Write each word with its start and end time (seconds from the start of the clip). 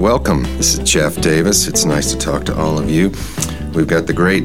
welcome. 0.00 0.44
This 0.56 0.78
is 0.78 0.90
Jeff 0.90 1.20
Davis. 1.20 1.68
It's 1.68 1.84
nice 1.84 2.10
to 2.10 2.18
talk 2.18 2.46
to 2.46 2.58
all 2.58 2.78
of 2.78 2.88
you. 2.88 3.10
We've 3.74 3.86
got 3.86 4.06
the 4.06 4.14
great, 4.14 4.44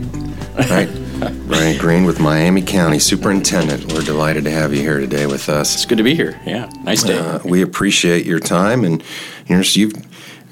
right, 0.69 0.89
Brian 1.47 1.77
Green 1.77 2.03
with 2.03 2.19
Miami 2.19 2.61
County 2.61 2.99
Superintendent. 2.99 3.93
We're 3.93 4.01
delighted 4.01 4.43
to 4.43 4.51
have 4.51 4.73
you 4.73 4.81
here 4.81 4.99
today 4.99 5.27
with 5.27 5.47
us. 5.47 5.73
It's 5.73 5.85
good 5.85 5.97
to 5.97 6.03
be 6.03 6.13
here. 6.13 6.37
Yeah, 6.45 6.69
nice 6.83 7.03
day. 7.03 7.17
Uh, 7.17 7.39
we 7.45 7.61
appreciate 7.61 8.25
your 8.25 8.41
time, 8.41 8.83
and 8.83 9.01
you 9.47 9.55
know, 9.55 9.61
so 9.61 9.79
you've. 9.79 9.93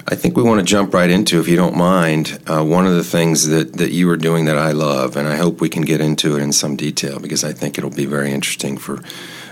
I 0.07 0.15
think 0.15 0.37
we 0.37 0.43
want 0.43 0.59
to 0.59 0.65
jump 0.65 0.93
right 0.93 1.09
into, 1.09 1.39
if 1.39 1.49
you 1.49 1.55
don't 1.57 1.77
mind, 1.77 2.41
uh, 2.47 2.63
one 2.63 2.85
of 2.85 2.93
the 2.93 3.05
things 3.05 3.47
that, 3.47 3.73
that 3.77 3.91
you 3.91 4.09
are 4.09 4.17
doing 4.17 4.45
that 4.45 4.57
I 4.57 4.71
love, 4.71 5.15
and 5.15 5.29
I 5.29 5.37
hope 5.37 5.61
we 5.61 5.69
can 5.69 5.83
get 5.83 6.01
into 6.01 6.35
it 6.35 6.41
in 6.41 6.51
some 6.51 6.75
detail 6.75 7.19
because 7.19 7.45
I 7.45 7.53
think 7.53 7.77
it'll 7.77 7.89
be 7.89 8.05
very 8.05 8.31
interesting 8.31 8.77
for 8.77 8.97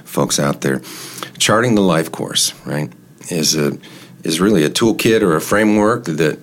folks 0.03 0.39
out 0.39 0.59
there. 0.59 0.81
Charting 1.37 1.75
the 1.75 1.81
life 1.81 2.11
course, 2.11 2.53
right, 2.65 2.91
is 3.29 3.55
a 3.55 3.77
is 4.23 4.39
really 4.39 4.63
a 4.63 4.69
toolkit 4.69 5.21
or 5.21 5.35
a 5.35 5.41
framework 5.41 6.05
that 6.05 6.39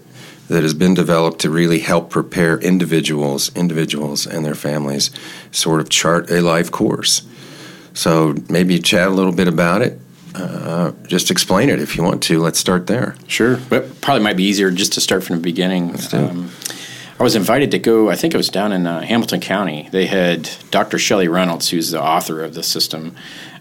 that 0.48 0.62
has 0.62 0.74
been 0.74 0.94
developed 0.94 1.40
to 1.40 1.50
really 1.50 1.78
help 1.78 2.08
prepare 2.10 2.58
individuals, 2.58 3.54
individuals 3.54 4.26
and 4.26 4.44
their 4.44 4.54
families, 4.54 5.10
sort 5.52 5.78
of 5.78 5.90
chart 5.90 6.30
a 6.30 6.40
life 6.40 6.70
course. 6.70 7.22
So 7.92 8.34
maybe 8.48 8.78
chat 8.78 9.08
a 9.08 9.10
little 9.10 9.32
bit 9.32 9.46
about 9.46 9.82
it. 9.82 10.00
Uh, 10.34 10.92
just 11.06 11.30
explain 11.30 11.68
it 11.68 11.80
if 11.80 11.96
you 11.96 12.02
want 12.02 12.22
to. 12.22 12.40
Let's 12.40 12.58
start 12.58 12.86
there. 12.86 13.14
Sure, 13.26 13.58
but 13.68 14.00
probably 14.00 14.22
might 14.22 14.36
be 14.36 14.44
easier 14.44 14.70
just 14.70 14.92
to 14.94 15.00
start 15.00 15.24
from 15.24 15.36
the 15.36 15.42
beginning. 15.42 15.90
Let's 15.90 16.08
do 16.08 16.18
it. 16.18 16.30
Um, 16.30 16.50
I 17.18 17.24
was 17.24 17.34
invited 17.34 17.72
to 17.72 17.78
go. 17.78 18.08
I 18.08 18.14
think 18.14 18.34
it 18.34 18.36
was 18.36 18.48
down 18.48 18.70
in 18.70 18.86
uh, 18.86 19.00
Hamilton 19.00 19.40
County. 19.40 19.88
They 19.90 20.06
had 20.06 20.48
Dr. 20.70 20.98
Shelley 20.98 21.26
Reynolds, 21.26 21.70
who's 21.70 21.90
the 21.90 22.00
author 22.00 22.44
of 22.44 22.54
the 22.54 22.62
system, 22.62 23.16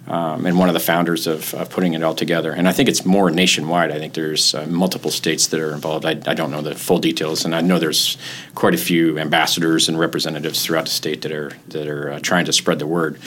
um, 0.07 0.45
and 0.45 0.57
one 0.57 0.69
of 0.69 0.73
the 0.73 0.79
founders 0.79 1.27
of, 1.27 1.53
of 1.53 1.69
putting 1.69 1.93
it 1.93 2.03
all 2.03 2.15
together. 2.15 2.51
And 2.51 2.67
I 2.67 2.71
think 2.71 2.87
it's 2.87 3.05
more 3.05 3.29
nationwide. 3.29 3.91
I 3.91 3.99
think 3.99 4.13
there's 4.13 4.55
uh, 4.55 4.65
multiple 4.67 5.11
states 5.11 5.47
that 5.47 5.59
are 5.59 5.73
involved. 5.73 6.05
I, 6.05 6.11
I 6.25 6.33
don't 6.33 6.51
know 6.51 6.61
the 6.61 6.75
full 6.75 6.99
details, 6.99 7.45
and 7.45 7.53
I 7.53 7.61
know 7.61 7.77
there's 7.77 8.17
quite 8.55 8.73
a 8.73 8.77
few 8.77 9.19
ambassadors 9.19 9.89
and 9.89 9.99
representatives 9.99 10.63
throughout 10.63 10.85
the 10.85 10.91
state 10.91 11.21
that 11.23 11.31
are 11.31 11.51
that 11.69 11.87
are 11.87 12.13
uh, 12.13 12.19
trying 12.19 12.45
to 12.45 12.53
spread 12.53 12.79
the 12.79 12.87
word. 12.87 13.19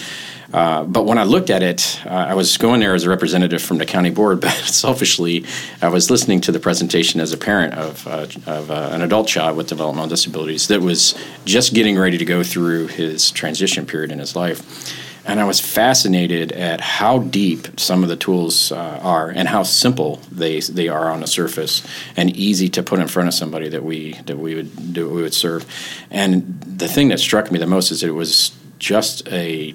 Uh, 0.52 0.82
but 0.82 1.06
when 1.06 1.16
I 1.16 1.22
looked 1.22 1.48
at 1.48 1.62
it, 1.62 2.00
uh, 2.05 2.08
I 2.10 2.34
was 2.34 2.56
going 2.56 2.80
there 2.80 2.94
as 2.94 3.05
a 3.05 3.08
representative 3.08 3.62
from 3.62 3.78
the 3.78 3.86
county 3.86 4.10
board, 4.10 4.40
but 4.40 4.50
selfishly, 4.50 5.44
I 5.80 5.88
was 5.88 6.10
listening 6.10 6.40
to 6.42 6.52
the 6.52 6.58
presentation 6.58 7.20
as 7.20 7.33
a 7.33 7.36
parent 7.36 7.74
of, 7.74 8.06
uh, 8.06 8.27
of 8.46 8.70
uh, 8.70 8.90
an 8.92 9.02
adult 9.02 9.28
child 9.28 9.56
with 9.56 9.68
developmental 9.68 10.08
disabilities 10.08 10.68
that 10.68 10.80
was 10.80 11.14
just 11.44 11.72
getting 11.72 11.96
ready 11.98 12.18
to 12.18 12.24
go 12.24 12.42
through 12.42 12.88
his 12.88 13.30
transition 13.30 13.86
period 13.86 14.10
in 14.10 14.18
his 14.18 14.34
life. 14.34 14.99
And 15.26 15.38
I 15.38 15.44
was 15.44 15.60
fascinated 15.60 16.52
at 16.52 16.80
how 16.80 17.18
deep 17.18 17.78
some 17.78 18.02
of 18.02 18.08
the 18.08 18.16
tools 18.16 18.72
uh, 18.72 19.00
are 19.02 19.28
and 19.28 19.48
how 19.48 19.62
simple 19.62 20.16
they 20.32 20.60
they 20.60 20.88
are 20.88 21.10
on 21.10 21.20
the 21.20 21.27
surface 21.27 21.86
and 22.16 22.34
easy 22.36 22.68
to 22.70 22.82
put 22.82 23.00
in 23.00 23.08
front 23.08 23.28
of 23.28 23.34
somebody 23.34 23.68
that 23.68 23.84
we 23.84 24.14
that 24.27 24.38
we 24.38 24.54
would 24.54 24.92
do 24.92 25.08
we 25.08 25.22
would 25.22 25.34
serve. 25.34 25.66
And 26.10 26.60
the 26.62 26.88
thing 26.88 27.08
that 27.08 27.20
struck 27.20 27.50
me 27.50 27.58
the 27.58 27.66
most 27.66 27.90
is 27.90 28.02
it 28.02 28.14
was 28.14 28.52
just 28.78 29.28
a 29.28 29.74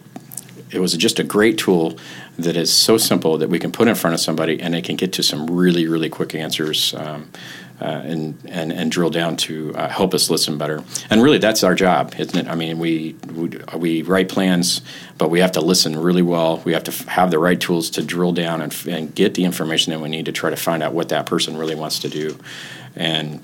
it 0.72 0.80
was 0.80 0.94
just 0.98 1.20
a 1.20 1.24
great 1.24 1.58
tool 1.58 1.98
that 2.38 2.58
is 2.58 2.74
so 2.74 2.98
simple 2.98 3.38
that 3.38 3.50
we 3.50 3.60
can 3.60 3.72
put 3.72 3.88
in 3.88 3.96
front 3.96 4.14
of 4.14 4.20
somebody 4.20 4.60
and 4.60 4.74
they 4.74 4.82
can 4.82 4.96
get 4.96 5.14
to 5.14 5.24
some 5.24 5.50
really 5.50 5.88
really 5.88 6.10
quick 6.10 6.36
answers 6.36 6.94
um, 6.96 7.30
uh, 7.82 7.86
and, 7.86 8.38
and 8.48 8.72
and 8.72 8.92
drill 8.92 9.10
down 9.10 9.36
to 9.36 9.74
uh, 9.76 9.90
help 9.90 10.14
us 10.14 10.30
listen 10.30 10.58
better. 10.58 10.84
And 11.10 11.22
really 11.22 11.38
that's 11.40 11.64
our 11.64 11.76
job 11.76 12.14
isn't 12.18 12.38
it? 12.38 12.48
I 12.48 12.56
mean 12.56 12.80
we, 12.80 13.16
we 13.34 13.52
we 13.78 14.02
write 14.02 14.30
plans 14.30 14.82
but 15.18 15.30
we 15.30 15.40
have 15.40 15.52
to 15.54 15.62
listen 15.62 15.98
really 15.98 16.22
well. 16.22 16.62
We 16.66 16.74
have 16.74 16.84
to 16.86 16.92
f- 16.92 17.08
have 17.08 17.32
the 17.32 17.40
right 17.40 17.60
tools 17.60 17.90
to 17.92 18.04
drill 18.04 18.32
down 18.34 18.62
and, 18.62 18.72
f- 18.72 18.88
and 18.88 19.14
get 19.14 19.34
the 19.36 19.46
information 19.46 19.92
that 19.92 20.00
we 20.00 20.10
need 20.10 20.26
to 20.26 20.32
try 20.32 20.50
to 20.50 20.58
find 20.58 20.84
out 20.84 20.94
what 20.94 21.10
that 21.10 21.26
person 21.26 21.58
really 21.58 21.76
wants 21.76 22.00
to 22.00 22.10
do. 22.10 22.38
And 22.96 23.42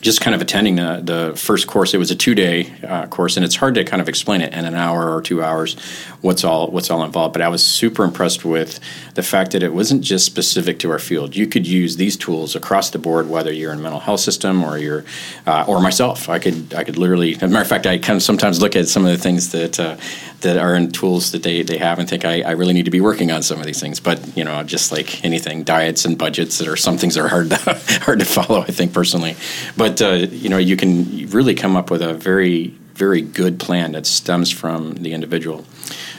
just 0.00 0.20
kind 0.20 0.34
of 0.34 0.40
attending 0.40 0.76
the, 0.76 1.00
the 1.02 1.36
first 1.36 1.66
course. 1.66 1.92
It 1.92 1.98
was 1.98 2.10
a 2.10 2.16
two 2.16 2.34
day 2.34 2.72
uh, 2.82 3.06
course, 3.06 3.36
and 3.36 3.44
it's 3.44 3.56
hard 3.56 3.74
to 3.74 3.84
kind 3.84 4.00
of 4.00 4.08
explain 4.08 4.40
it 4.40 4.52
in 4.52 4.64
an 4.64 4.74
hour 4.74 5.14
or 5.14 5.20
two 5.20 5.42
hours 5.42 5.76
what's 6.20 6.44
all 6.44 6.70
what's 6.70 6.90
all 6.90 7.02
involved. 7.04 7.32
But 7.32 7.42
I 7.42 7.48
was 7.48 7.64
super 7.64 8.04
impressed 8.04 8.44
with 8.44 8.80
the 9.14 9.22
fact 9.22 9.52
that 9.52 9.62
it 9.62 9.74
wasn't 9.74 10.02
just 10.02 10.26
specific 10.26 10.78
to 10.80 10.90
our 10.90 10.98
field. 10.98 11.36
You 11.36 11.46
could 11.46 11.66
use 11.66 11.96
these 11.96 12.16
tools 12.16 12.56
across 12.56 12.90
the 12.90 12.98
board, 12.98 13.28
whether 13.28 13.52
you're 13.52 13.72
in 13.72 13.82
mental 13.82 14.00
health 14.00 14.20
system 14.20 14.64
or 14.64 14.78
you're 14.78 15.04
uh, 15.46 15.64
or 15.68 15.80
myself. 15.80 16.28
I 16.28 16.38
could 16.38 16.74
I 16.74 16.84
could 16.84 16.96
literally. 16.96 17.34
As 17.34 17.42
a 17.42 17.48
matter 17.48 17.62
of 17.62 17.68
fact, 17.68 17.86
I 17.86 17.98
kind 17.98 18.16
of 18.16 18.22
sometimes 18.22 18.60
look 18.60 18.76
at 18.76 18.88
some 18.88 19.04
of 19.04 19.12
the 19.12 19.18
things 19.18 19.52
that 19.52 19.78
uh, 19.78 19.96
that 20.40 20.56
are 20.56 20.74
in 20.74 20.90
tools 20.90 21.32
that 21.32 21.42
they, 21.42 21.62
they 21.62 21.78
have 21.78 21.98
and 21.98 22.08
think 22.08 22.24
I, 22.24 22.42
I 22.42 22.52
really 22.52 22.72
need 22.72 22.86
to 22.86 22.90
be 22.90 23.00
working 23.00 23.30
on 23.30 23.42
some 23.42 23.60
of 23.60 23.66
these 23.66 23.80
things. 23.80 24.00
But 24.00 24.36
you 24.36 24.44
know, 24.44 24.62
just 24.62 24.92
like 24.92 25.24
anything, 25.24 25.64
diets 25.64 26.04
and 26.04 26.16
budgets 26.16 26.58
that 26.58 26.68
are 26.68 26.76
some 26.76 26.98
things 26.98 27.16
are 27.16 27.28
hard 27.28 27.50
to, 27.50 27.56
hard 28.02 28.20
to 28.20 28.24
follow. 28.24 28.60
I 28.60 28.66
think 28.70 28.92
personally, 28.92 29.36
but 29.76 30.00
uh, 30.00 30.26
you 30.30 30.48
know, 30.48 30.58
you 30.58 30.76
can 30.76 31.28
really 31.30 31.54
come 31.54 31.76
up 31.76 31.90
with 31.90 32.02
a 32.02 32.14
very 32.14 32.68
very 32.94 33.22
good 33.22 33.58
plan 33.58 33.92
that 33.92 34.04
stems 34.04 34.50
from 34.50 34.94
the 34.96 35.14
individual. 35.14 35.64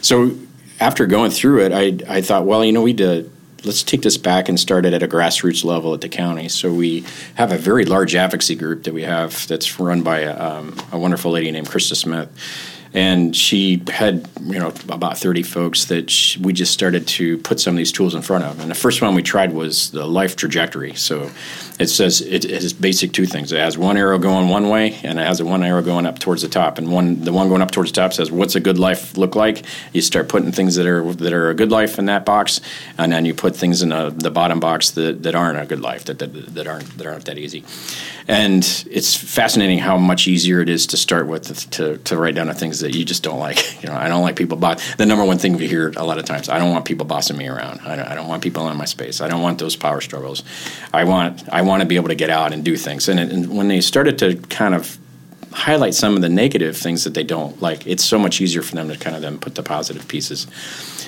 So 0.02 0.32
after 0.80 1.06
going 1.06 1.32
through 1.32 1.66
it, 1.66 1.72
I 1.72 2.18
I 2.18 2.22
thought, 2.22 2.46
well, 2.46 2.64
you 2.66 2.72
know, 2.72 2.82
we 2.82 2.94
did 2.94 3.32
let's 3.64 3.84
take 3.84 4.02
this 4.02 4.18
back 4.18 4.50
and 4.50 4.60
start 4.60 4.86
it 4.86 4.94
at 4.94 5.04
a 5.04 5.08
grassroots 5.08 5.64
level 5.64 5.94
at 5.94 6.02
the 6.02 6.10
county. 6.10 6.50
So 6.50 6.74
we 6.74 7.06
have 7.36 7.52
a 7.52 7.58
very 7.58 7.86
large 7.86 8.16
advocacy 8.16 8.56
group 8.56 8.84
that 8.84 8.94
we 8.94 9.04
have 9.04 9.48
that's 9.48 9.80
run 9.80 10.02
by 10.02 10.22
a, 10.22 10.40
um, 10.40 10.76
a 10.92 10.98
wonderful 10.98 11.32
lady 11.32 11.52
named 11.52 11.68
Krista 11.68 11.96
Smith. 11.96 12.30
And 12.94 13.36
she 13.36 13.82
had, 13.88 14.28
you 14.42 14.60
know, 14.60 14.74
about 14.90 15.18
30 15.18 15.44
folks 15.44 15.86
that 15.86 16.10
she, 16.10 16.40
we 16.40 16.52
just 16.52 16.74
started 16.74 17.08
to 17.10 17.38
put 17.38 17.60
some 17.60 17.76
of 17.76 17.78
these 17.78 17.92
tools 17.92 18.16
in 18.16 18.22
front 18.22 18.44
of. 18.44 18.60
And 18.60 18.70
the 18.70 18.76
first 18.76 19.02
one 19.02 19.16
we 19.16 19.24
tried 19.24 19.54
was 19.54 19.92
the 19.92 20.06
life 20.06 20.36
trajectory. 20.36 20.94
So 20.96 21.32
it 21.82 21.88
says 21.88 22.22
it, 22.22 22.46
it 22.46 22.64
is 22.64 22.74
basic 22.74 23.12
two 23.12 23.26
things. 23.26 23.52
It 23.52 23.60
has 23.60 23.78
one 23.78 23.98
arrow 23.98 24.20
going 24.20 24.50
one 24.50 24.70
way, 24.70 25.00
and 25.04 25.20
it 25.20 25.26
has 25.26 25.40
a 25.40 25.46
one 25.46 25.64
arrow 25.64 25.82
going 25.82 26.06
up 26.06 26.20
towards 26.20 26.44
the 26.44 26.48
top. 26.48 26.78
And 26.78 26.92
one, 26.92 27.22
the 27.22 27.34
one 27.34 27.50
going 27.50 27.62
up 27.62 27.72
towards 27.72 27.92
the 27.92 27.96
top 27.96 28.14
says, 28.14 28.32
"What's 28.32 28.56
a 28.56 28.60
good 28.60 28.78
life 28.78 29.18
look 29.18 29.36
like?" 29.36 29.64
You 29.92 30.02
start 30.02 30.30
putting 30.30 30.52
things 30.52 30.76
that 30.76 30.86
are 30.86 31.12
that 31.14 31.34
are 31.34 31.50
a 31.50 31.56
good 31.56 31.72
life 31.72 31.98
in 31.98 32.06
that 32.06 32.24
box, 32.24 32.62
and 32.98 33.12
then 33.12 33.26
you 33.26 33.34
put 33.34 33.56
things 33.56 33.82
in 33.82 33.90
the, 33.90 34.14
the 34.16 34.30
bottom 34.30 34.60
box 34.60 34.92
that, 34.92 35.24
that 35.24 35.34
aren't 35.34 35.60
a 35.60 35.66
good 35.66 35.82
life, 35.82 36.06
that, 36.06 36.20
that 36.20 36.54
that 36.54 36.68
aren't 36.68 36.98
that 36.98 37.08
aren't 37.08 37.26
that 37.26 37.38
easy. 37.38 37.64
And 38.32 38.64
it's 38.90 39.14
fascinating 39.14 39.80
how 39.80 39.98
much 39.98 40.26
easier 40.26 40.62
it 40.62 40.70
is 40.70 40.88
to 40.88 40.98
start 40.98 41.28
with 41.28 41.70
to, 41.72 41.98
to 41.98 42.18
write 42.18 42.34
down 42.34 42.48
the 42.48 42.54
things 42.54 42.80
that 42.80 42.96
you 42.96 43.04
just 43.04 43.24
don't 43.24 43.40
like. 43.40 43.60
You 43.82 43.90
know, 43.90 43.96
I 43.96 44.10
don't 44.10 44.22
like 44.22 44.36
people 44.36 44.58
boss. 44.58 44.94
The 44.96 45.08
number 45.08 45.26
one 45.26 45.40
thing 45.40 45.58
we 45.58 45.68
hear 45.68 45.92
a 45.98 46.06
lot 46.06 46.20
of 46.20 46.26
times, 46.26 46.50
I 46.50 46.60
don't 46.60 46.70
want 46.70 46.86
people 46.86 47.04
bossing 47.04 47.36
me 47.36 47.48
around. 47.48 47.82
I 47.82 47.96
don't, 47.96 48.08
I 48.08 48.14
don't 48.14 48.28
want 48.28 48.44
people 48.44 48.70
in 48.70 48.78
my 48.78 48.86
space. 48.86 49.22
I 49.22 49.28
don't 49.28 49.42
want 49.42 49.58
those 49.58 49.76
power 49.76 50.02
struggles. 50.02 50.44
I 50.94 51.04
want 51.06 51.50
I 51.50 51.64
want 51.64 51.82
to 51.82 51.88
be 51.88 51.96
able 51.96 52.10
to 52.10 52.16
get 52.16 52.30
out 52.30 52.54
and 52.54 52.64
do 52.64 52.78
things. 52.78 53.10
And, 53.10 53.20
it, 53.20 53.32
and 53.32 53.58
when 53.58 53.70
they 53.70 53.82
started 53.82 54.20
to 54.20 54.36
kind 54.50 54.76
of 54.76 55.00
highlight 55.52 55.96
some 55.96 56.16
of 56.16 56.22
the 56.22 56.30
negative 56.30 56.78
things 56.78 57.04
that 57.06 57.16
they 57.16 57.24
don't 57.24 57.60
like, 57.60 57.88
it's 57.88 58.06
so 58.06 58.20
much 58.20 58.40
easier 58.40 58.62
for 58.62 58.76
them 58.76 58.88
to 58.88 58.98
kind 58.98 59.16
of 59.16 59.24
then 59.24 59.40
put 59.40 59.56
the 59.56 59.64
positive 59.64 60.08
pieces. 60.08 60.46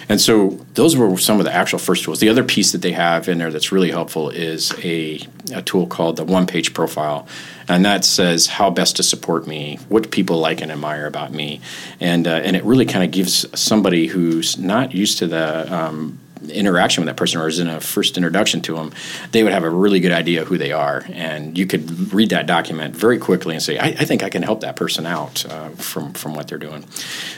And 0.09 0.19
so 0.19 0.59
those 0.74 0.96
were 0.96 1.18
some 1.18 1.40
of 1.40 1.46
the 1.46 1.53
actual 1.53 1.80
first 1.80 2.03
tools. 2.03 2.19
The 2.19 2.30
other 2.30 2.44
piece 2.44 2.72
that 2.72 2.81
they 2.81 2.91
have 2.91 3.28
in 3.30 3.38
there 3.38 3.52
that's 3.52 3.72
really 3.72 3.91
helpful 3.91 4.30
is 4.30 4.74
a, 4.84 5.25
a 5.53 5.62
tool 5.62 5.88
called 5.88 6.18
the 6.18 6.25
one 6.25 6.46
page 6.47 6.74
profile. 6.74 7.28
And 7.68 7.86
that 7.86 8.03
says 8.03 8.47
how 8.47 8.69
best 8.69 8.97
to 8.97 9.03
support 9.03 9.47
me, 9.47 9.80
what 9.90 10.12
people 10.12 10.38
like 10.38 10.62
and 10.62 10.72
admire 10.72 11.06
about 11.06 11.31
me. 11.31 11.62
And, 12.00 12.28
uh, 12.28 12.41
and 12.44 12.56
it 12.56 12.64
really 12.64 12.86
kind 12.86 13.06
of 13.06 13.12
gives 13.12 13.46
somebody 13.59 14.08
who's 14.08 14.58
not 14.58 14.94
used 14.94 15.18
to 15.19 15.28
the 15.28 15.74
um, 15.74 16.20
interaction 16.49 17.01
with 17.01 17.07
that 17.07 17.17
person 17.17 17.39
or 17.39 17.47
is 17.47 17.59
in 17.59 17.67
a 17.67 17.79
first 17.79 18.17
introduction 18.17 18.61
to 18.61 18.75
them, 18.75 18.93
they 19.31 19.43
would 19.43 19.51
have 19.53 19.63
a 19.63 19.69
really 19.69 19.99
good 19.99 20.11
idea 20.11 20.45
who 20.45 20.57
they 20.57 20.71
are. 20.71 21.05
And 21.11 21.57
you 21.57 21.65
could 21.65 22.13
read 22.13 22.29
that 22.29 22.45
document 22.45 22.95
very 22.95 23.17
quickly 23.17 23.55
and 23.55 23.63
say, 23.63 23.77
I, 23.77 23.87
I 23.87 24.05
think 24.05 24.23
I 24.23 24.29
can 24.29 24.43
help 24.43 24.61
that 24.61 24.75
person 24.75 25.05
out 25.05 25.45
uh, 25.45 25.69
from, 25.69 26.13
from 26.13 26.33
what 26.33 26.47
they're 26.47 26.57
doing. 26.57 26.85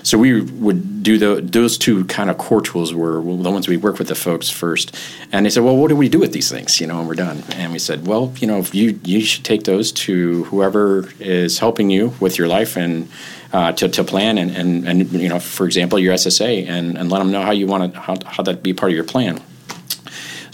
So 0.03 0.17
we 0.17 0.41
would 0.41 1.03
do 1.03 1.17
the, 1.17 1.41
those 1.41 1.77
two 1.77 2.05
kind 2.05 2.29
of 2.29 2.38
core 2.38 2.61
tools 2.61 2.93
were 2.93 3.16
the 3.16 3.51
ones 3.51 3.67
we 3.67 3.77
work 3.77 3.99
with 3.99 4.07
the 4.07 4.16
folks 4.16 4.49
first. 4.49 4.95
And 5.31 5.45
they 5.45 5.49
said, 5.49 5.63
well, 5.63 5.77
what 5.77 5.89
do 5.89 5.95
we 5.95 6.09
do 6.09 6.19
with 6.19 6.33
these 6.33 6.49
things? 6.49 6.79
You 6.79 6.87
know, 6.87 6.99
and 6.99 7.07
we're 7.07 7.16
done. 7.16 7.43
And 7.51 7.73
we 7.73 7.79
said, 7.79 8.08
well, 8.08 8.34
you 8.37 8.47
know, 8.47 8.63
you, 8.72 8.99
you 9.03 9.22
should 9.22 9.46
take 9.46 9.63
those 9.63 9.91
to 9.91 10.46
whoever 10.46 11.09
is 11.19 11.59
helping 11.59 11.90
you 11.90 12.13
with 12.19 12.37
your 12.37 12.47
life 12.47 12.75
and 12.78 13.09
uh, 13.53 13.72
to, 13.72 13.87
to 13.87 14.03
plan 14.03 14.37
and, 14.37 14.51
and, 14.51 14.87
and, 14.87 15.11
you 15.13 15.29
know, 15.29 15.40
for 15.40 15.66
example, 15.66 15.97
your 15.97 16.13
SSA 16.13 16.67
and, 16.67 16.97
and 16.97 17.09
let 17.09 17.19
them 17.19 17.31
know 17.31 17.41
how 17.41 17.51
you 17.51 17.67
want 17.67 17.93
to, 17.93 17.99
how, 17.99 18.17
how 18.25 18.43
that 18.43 18.61
be 18.61 18.73
part 18.73 18.91
of 18.91 18.95
your 18.96 19.03
plan. 19.03 19.42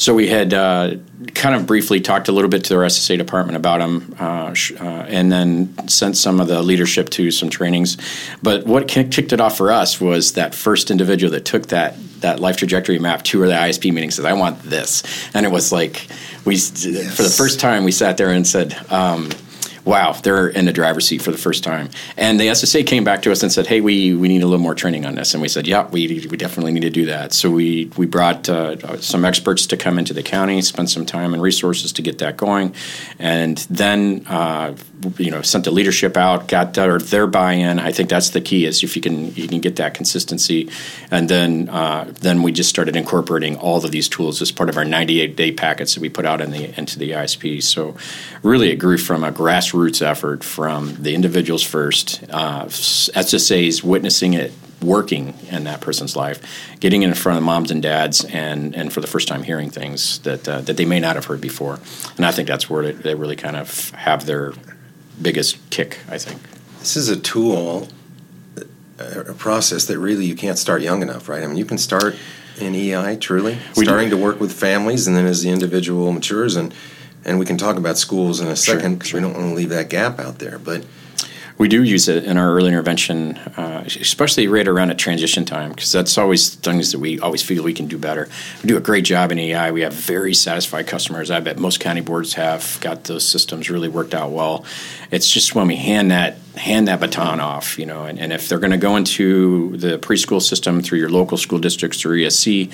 So 0.02 0.16
we 0.16 0.30
had 0.30 0.52
uh, 0.52 0.96
kind 1.36 1.54
of 1.54 1.68
briefly 1.68 2.02
talked 2.02 2.28
a 2.28 2.32
little 2.32 2.50
bit 2.50 2.64
to 2.66 2.76
our 2.76 2.86
SSA 2.86 3.20
department 3.20 3.56
about 3.56 3.78
them, 3.78 4.16
uh, 4.18 4.52
sh- 4.56 4.72
uh, 4.72 5.06
and 5.08 5.32
then 5.32 5.88
sent 5.88 6.18
some 6.18 6.40
of 6.40 6.48
the 6.48 6.64
leadership 6.64 7.12
to 7.12 7.30
some 7.30 7.52
trainings. 7.52 7.98
But 8.42 8.66
what 8.66 8.88
kicked 8.88 9.20
it 9.20 9.40
off 9.40 9.58
for 9.58 9.72
us 9.72 10.02
was 10.02 10.34
that 10.34 10.56
first 10.56 10.90
individual 10.90 11.32
that 11.34 11.46
took 11.46 11.68
that 11.68 11.96
that 12.22 12.40
life 12.40 12.58
trajectory 12.58 12.98
map 12.98 13.24
to 13.26 13.40
the 13.46 13.54
ISP 13.54 13.94
meeting 13.94 14.10
said, 14.10 14.26
"I 14.26 14.34
want 14.34 14.64
this," 14.64 15.04
and 15.36 15.46
it 15.46 15.52
was 15.52 15.72
like 15.72 16.08
we, 16.46 16.56
yes. 16.56 17.16
for 17.16 17.22
the 17.22 17.30
first 17.30 17.60
time, 17.60 17.84
we 17.84 17.92
sat 17.92 18.18
there 18.18 18.30
and 18.30 18.48
said. 18.48 18.76
Um, 18.90 19.30
wow, 19.86 20.14
they're 20.14 20.48
in 20.48 20.66
the 20.66 20.74
driver's 20.74 21.08
seat 21.08 21.22
for 21.22 21.32
the 21.32 21.38
first 21.38 21.64
time. 21.64 21.90
And 22.18 22.40
the 22.40 22.48
SSA 22.48 22.86
came 22.86 23.04
back 23.04 23.24
to 23.24 23.32
us 23.32 23.42
and 23.42 23.52
said, 23.52 23.68
hey, 23.68 23.82
we, 23.82 24.14
we 24.14 24.28
need 24.28 24.44
a 24.44 24.46
little 24.46 24.62
more 24.62 24.76
training 24.76 25.06
on 25.06 25.16
this. 25.16 25.34
And 25.34 25.42
we 25.42 25.48
said, 25.48 25.68
yeah, 25.68 25.88
we, 25.90 26.28
we 26.30 26.38
definitely 26.38 26.72
need 26.72 26.82
to 26.82 26.90
do 26.90 27.06
that. 27.08 27.34
So 27.34 27.50
we, 27.50 27.92
we 27.98 28.06
brought 28.06 28.48
uh, 28.48 29.00
some 29.02 29.26
experts 29.26 29.66
to 29.68 29.78
come 29.78 29.98
into 29.98 30.14
the 30.14 30.24
county, 30.24 30.62
spend 30.62 30.90
some 30.90 31.06
time 31.06 31.34
and 31.34 31.42
resources 31.42 31.92
to 31.94 32.02
get 32.02 32.20
that 32.20 32.38
going. 32.38 32.76
And 33.18 33.58
then, 33.70 34.26
uh, 34.28 34.76
you 35.18 35.32
know, 35.32 35.42
sent 35.42 35.66
the 35.66 35.72
leadership 35.72 36.16
out, 36.16 36.48
got 36.48 36.76
their, 36.76 37.00
their 37.00 37.26
buy-in. 37.26 37.80
I 37.80 37.92
think 37.92 38.10
that's 38.10 38.30
the 38.30 38.42
key 38.42 38.66
is 38.66 38.84
if 38.84 38.96
you 38.96 39.02
can 39.02 39.34
you 39.34 39.48
can 39.48 39.60
get 39.60 39.78
that 39.78 39.94
consistency. 39.96 40.70
And 41.10 41.28
then 41.28 41.70
uh, 41.70 42.12
then 42.22 42.44
we 42.44 42.52
just 42.52 42.70
started 42.70 42.96
incorporating 42.96 43.56
all 43.58 43.84
of 43.84 43.92
these 43.92 44.08
tools 44.08 44.42
as 44.42 44.52
part 44.52 44.70
of 44.70 44.78
our 44.78 44.86
98 44.86 45.36
day 45.36 45.52
packets 45.52 45.96
that 45.96 46.02
we 46.02 46.10
put 46.10 46.26
out 46.26 46.40
in 46.40 46.52
the 46.52 46.78
into 46.78 47.00
the 47.00 47.12
ISP. 47.12 47.64
So 47.64 47.96
really, 48.44 48.70
it 48.70 48.76
grew 48.76 48.98
from 48.98 49.24
a 49.24 49.32
grassroots 49.32 49.71
effort 50.02 50.44
from 50.44 50.96
the 51.02 51.16
individuals 51.16 51.64
first, 51.64 52.24
uh, 52.30 52.66
SSAs 52.66 53.84
witnessing 53.84 54.34
it 54.34 54.52
working 54.82 55.36
in 55.50 55.64
that 55.66 55.82
person's 55.82 56.16
life, 56.16 56.42
getting 56.80 57.04
in 57.04 57.14
front 57.14 57.38
of 57.38 57.44
moms 57.44 57.72
and 57.72 57.82
dads, 57.82 58.26
and, 58.26 58.76
and 58.76 58.92
for 58.92 59.00
the 59.00 59.08
first 59.08 59.28
time 59.28 59.44
hearing 59.44 59.70
things 59.70 60.20
that 60.20 60.48
uh, 60.48 60.62
that 60.62 60.78
they 60.78 60.86
may 60.86 61.00
not 61.00 61.16
have 61.16 61.26
heard 61.26 61.42
before. 61.42 61.80
And 62.18 62.26
I 62.26 62.32
think 62.32 62.48
that's 62.48 62.70
where 62.70 62.92
they 62.92 63.16
really 63.16 63.36
kind 63.36 63.56
of 63.56 63.92
have 63.92 64.26
their 64.26 64.54
biggest 65.22 65.58
kick. 65.70 66.00
I 66.10 66.18
think 66.18 66.42
this 66.80 66.96
is 66.96 67.10
a 67.10 67.20
tool, 67.20 67.88
a 68.98 69.34
process 69.34 69.86
that 69.86 70.00
really 70.00 70.26
you 70.26 70.36
can't 70.36 70.58
start 70.58 70.82
young 70.82 71.02
enough, 71.02 71.30
right? 71.30 71.44
I 71.44 71.48
mean, 71.48 71.58
you 71.58 71.66
can 71.66 71.78
start 71.78 72.16
in 72.60 72.76
EI 72.76 73.16
truly, 73.18 73.58
we 73.76 73.86
starting 73.86 74.10
do. 74.10 74.18
to 74.18 74.24
work 74.24 74.40
with 74.40 74.52
families, 74.52 75.08
and 75.08 75.16
then 75.16 75.26
as 75.26 75.42
the 75.42 75.50
individual 75.50 76.12
matures 76.12 76.56
and 76.56 76.74
and 77.26 77.40
we 77.40 77.46
can 77.46 77.58
talk 77.58 77.78
about 77.78 77.98
schools 77.98 78.40
in 78.40 78.48
a 78.48 78.56
second 78.56 78.96
because 78.96 79.10
sure, 79.10 79.20
sure. 79.20 79.28
we 79.28 79.34
don't 79.34 79.42
want 79.42 79.52
to 79.52 79.56
leave 79.56 79.70
that 79.70 79.90
gap 79.90 80.20
out 80.20 80.40
there. 80.40 80.58
But 80.58 80.86
we 81.62 81.68
do 81.68 81.84
use 81.84 82.08
it 82.08 82.24
in 82.24 82.38
our 82.38 82.56
early 82.56 82.70
intervention, 82.70 83.38
uh, 83.38 83.84
especially 83.86 84.48
right 84.48 84.68
around 84.68 84.90
at 84.90 84.98
transition 84.98 85.46
time, 85.46 85.70
because 85.70 85.92
that's 85.92 86.18
always 86.18 86.56
things 86.56 86.92
that 86.92 86.98
we 86.98 87.20
always 87.20 87.44
feel 87.44 87.64
we 87.64 87.74
can 87.74 87.88
do 87.88 88.00
better. 88.00 88.28
We 88.64 88.68
do 88.68 88.78
a 88.78 88.82
great 88.82 89.06
job 89.06 89.32
in 89.32 89.38
EI. 89.38 89.70
We 89.70 89.82
have 89.82 89.94
very 89.94 90.34
satisfied 90.34 90.88
customers. 90.88 91.30
I 91.30 91.40
bet 91.40 91.60
most 91.60 91.80
county 91.80 92.02
boards 92.02 92.34
have 92.34 92.80
got 92.82 93.04
those 93.04 93.28
systems 93.28 93.70
really 93.70 93.90
worked 93.90 94.16
out 94.16 94.32
well. 94.32 94.66
It's 95.12 95.30
just 95.30 95.54
when 95.54 95.68
we 95.68 95.76
hand 95.76 96.10
that 96.10 96.38
hand 96.56 96.88
that 96.88 97.00
baton 97.00 97.40
off, 97.40 97.80
you 97.80 97.86
know, 97.86 98.04
and, 98.04 98.20
and 98.20 98.34
if 98.34 98.50
they're 98.50 98.60
going 98.60 98.72
to 98.72 98.78
go 98.78 98.98
into 98.98 99.78
the 99.78 99.98
preschool 99.98 100.42
system 100.42 100.82
through 100.82 101.00
your 101.00 101.10
local 101.10 101.38
school 101.38 101.60
districts 101.60 102.02
through 102.02 102.18
ESC, 102.20 102.72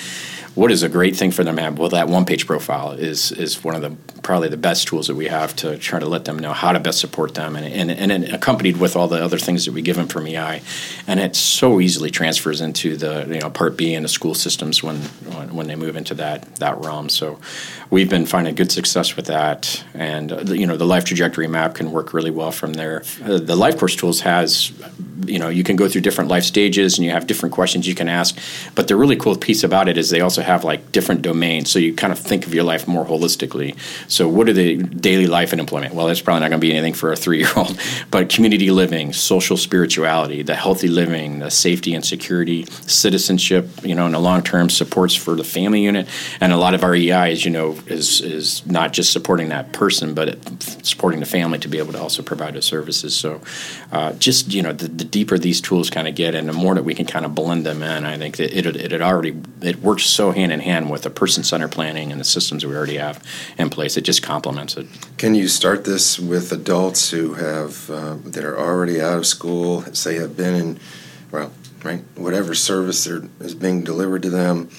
what 0.58 0.72
is 0.72 0.82
a 0.82 0.90
great 0.90 1.16
thing 1.16 1.30
for 1.30 1.44
them 1.44 1.56
to 1.56 1.62
have? 1.62 1.78
Well, 1.78 1.90
that 1.90 2.08
one 2.08 2.26
page 2.26 2.48
profile 2.48 2.94
is 2.94 3.32
is 3.32 3.64
one 3.64 3.76
of 3.76 3.84
the 3.84 3.92
probably 4.24 4.50
the 4.50 4.58
best 4.58 4.88
tools 4.88 5.06
that 5.08 5.16
we 5.16 5.28
have 5.28 5.56
to 5.58 5.78
try 5.78 6.00
to 6.00 6.08
let 6.08 6.26
them 6.26 6.40
know 6.40 6.52
how 6.52 6.72
to 6.72 6.80
best 6.80 7.00
support 7.00 7.36
them, 7.36 7.56
and 7.56 7.92
and, 7.92 8.12
and 8.12 8.24
accompanied 8.34 8.78
with 8.78 8.96
all 8.96 9.08
the 9.08 9.24
other 9.24 9.38
things 9.38 9.66
that 9.66 9.74
we 9.74 9.84
give 9.84 9.98
them 9.98 10.08
from 10.08 10.28
EI, 10.28 10.62
and 11.06 11.20
it 11.20 11.36
so 11.36 11.80
easily 11.80 12.10
transfers 12.10 12.60
into 12.60 12.98
the 12.98 13.28
you 13.30 13.40
know 13.40 13.52
Part 13.52 13.78
B 13.78 13.94
and 13.94 14.04
the 14.04 14.10
school 14.10 14.34
systems 14.34 14.82
when 14.82 14.96
when, 14.98 15.56
when 15.56 15.68
they 15.68 15.76
move 15.76 15.96
into 15.96 16.16
that 16.16 16.56
that 16.56 16.84
realm. 16.84 17.10
So 17.10 17.40
we've 17.92 18.10
been 18.10 18.26
finding 18.26 18.56
good 18.56 18.72
success 18.72 19.16
with 19.16 19.28
that, 19.28 19.84
and 19.94 20.32
uh, 20.32 20.42
you 20.54 20.66
know 20.66 20.76
the 20.76 20.88
life 20.88 21.06
trajectory 21.06 21.48
map 21.48 21.76
can 21.76 21.92
work 21.92 22.14
really 22.14 22.32
well 22.32 22.52
from 22.52 22.74
there. 22.74 23.04
Uh, 23.24 23.38
the 23.38 23.56
life 23.56 23.67
course 23.76 23.96
tools 23.96 24.22
has 24.22 24.72
you 25.26 25.40
know 25.40 25.50
you 25.50 25.64
can 25.64 25.76
go 25.76 25.90
through 25.90 26.02
different 26.02 26.30
life 26.30 26.44
stages 26.44 26.98
and 26.98 27.06
you 27.06 27.12
have 27.12 27.28
different 27.28 27.54
questions 27.54 27.88
you 27.88 27.96
can 27.96 28.08
ask 28.08 28.38
but 28.76 28.88
the 28.88 28.96
really 28.96 29.16
cool 29.16 29.36
piece 29.36 29.64
about 29.64 29.90
it 29.90 29.98
is 29.98 30.10
they 30.10 30.22
also 30.22 30.42
have 30.42 30.64
like 30.64 30.92
different 30.92 31.22
domains 31.22 31.70
so 31.72 31.80
you 31.80 31.94
kind 31.94 32.14
of 32.14 32.20
think 32.20 32.46
of 32.46 32.54
your 32.54 32.64
life 32.64 32.88
more 32.88 33.06
holistically. 33.06 33.76
So 34.10 34.28
what 34.28 34.48
are 34.50 34.54
the 34.54 34.78
daily 34.78 35.28
life 35.28 35.52
and 35.52 35.60
employment? 35.60 35.94
Well 35.94 36.08
that's 36.08 36.22
probably 36.22 36.42
not 36.42 36.50
going 36.50 36.62
to 36.62 36.68
be 36.68 36.72
anything 36.72 36.94
for 36.94 37.12
a 37.12 37.16
three-year-old 37.16 37.80
but 38.12 38.30
community 38.30 38.72
living 38.72 39.14
social 39.14 39.58
spirituality 39.58 40.44
the 40.44 40.56
healthy 40.56 40.88
living 40.88 41.40
the 41.40 41.52
safety 41.52 41.94
and 41.94 42.06
security 42.06 42.66
citizenship 42.66 43.68
you 43.84 43.96
know 43.96 44.06
and 44.06 44.14
the 44.14 44.20
long-term 44.20 44.70
supports 44.70 45.16
for 45.16 45.36
the 45.36 45.44
family 45.44 45.82
unit. 45.82 46.08
And 46.40 46.54
a 46.54 46.58
lot 46.58 46.74
of 46.74 46.84
our 46.84 46.96
ei 46.96 47.32
as 47.32 47.44
you 47.44 47.52
know 47.52 47.78
is 47.88 48.22
is 48.22 48.66
not 48.66 48.94
just 48.94 49.12
supporting 49.12 49.50
that 49.50 49.74
person 49.74 50.14
but 50.14 50.38
supporting 50.86 51.20
the 51.20 51.26
family 51.26 51.60
to 51.60 51.68
be 51.68 51.78
able 51.80 51.94
to 51.94 52.00
also 52.00 52.22
provide 52.22 52.54
the 52.54 52.62
services. 52.62 53.16
So 53.16 53.42
uh, 53.92 54.14
just 54.14 54.54
you 54.54 54.62
know 54.62 54.74
the, 54.74 54.88
the 54.88 55.04
deeper 55.04 55.38
these 55.38 55.62
tools 55.62 55.90
kind 55.90 56.08
of 56.08 56.16
get, 56.16 56.36
and 56.36 56.48
the 56.48 56.54
more 56.54 56.76
that 56.76 56.84
we 56.84 56.94
can 56.94 57.06
kind 57.06 57.26
of 57.26 57.36
blend 57.36 57.66
them 57.66 57.82
in, 57.82 58.06
I 58.06 58.18
think 58.18 58.38
that 58.38 58.58
it 58.58 58.66
it, 58.66 59.02
already 59.02 59.36
it 59.62 59.82
works 59.82 60.04
so 60.04 60.32
hand 60.32 60.52
in 60.52 60.60
hand 60.60 60.90
with 60.90 61.04
the 61.04 61.10
person 61.10 61.44
centered 61.44 61.72
planning 61.72 62.12
and 62.12 62.20
the 62.20 62.26
systems 62.26 62.66
we 62.66 62.76
already 62.76 62.98
have 62.98 63.24
in 63.58 63.70
place. 63.70 63.98
It 63.98 64.02
just 64.02 64.24
complements 64.24 64.78
it. 64.78 64.88
Can 65.18 65.36
you 65.36 65.48
start 65.48 65.86
this 65.86 66.20
with 66.20 66.52
adults 66.52 67.10
who 67.12 67.36
have 67.36 67.90
uh, 67.90 68.18
that 68.26 68.44
are 68.44 68.58
already 68.58 69.02
out 69.02 69.18
of 69.18 69.26
school, 69.26 69.82
say 69.94 70.16
have 70.16 70.36
been 70.36 70.56
in, 70.56 70.80
well, 71.32 71.52
right, 71.84 72.04
whatever 72.16 72.54
service 72.54 73.08
is 73.08 73.56
being 73.56 73.84
delivered 73.84 74.24
to 74.24 74.30
them? 74.30 74.70